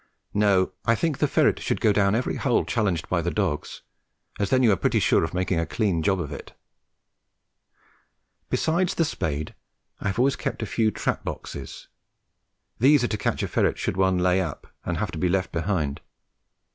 No, 0.33 0.71
I 0.83 0.95
think 0.95 1.19
the 1.19 1.27
ferret 1.27 1.59
should 1.59 1.79
go 1.79 1.93
down 1.93 2.15
every 2.15 2.35
hole 2.35 2.65
challenged 2.65 3.07
by 3.07 3.21
the 3.21 3.29
dogs, 3.29 3.83
as 4.39 4.49
then 4.49 4.63
you 4.63 4.71
are 4.71 4.75
pretty 4.75 4.99
sure 4.99 5.23
of 5.23 5.35
making 5.35 5.59
a 5.59 5.65
clean 5.67 6.01
job 6.01 6.19
of 6.19 6.31
it. 6.31 6.53
Besides 8.49 8.95
the 8.95 9.05
spade, 9.05 9.53
I 9.99 10.07
have 10.07 10.17
always 10.17 10.35
kept 10.35 10.63
a 10.63 10.65
few 10.65 10.89
trap 10.89 11.23
boxes. 11.23 11.87
These 12.79 13.03
are 13.03 13.07
to 13.09 13.15
catch 13.19 13.43
a 13.43 13.47
ferret 13.47 13.77
should 13.77 13.95
one 13.95 14.17
lay 14.17 14.41
up 14.41 14.65
and 14.83 14.97
have 14.97 15.11
to 15.11 15.19
be 15.19 15.29
left 15.29 15.51
behind. 15.51 16.01